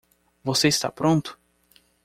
Você 0.43 0.67
está 0.67 0.89
pronto? 0.91 1.37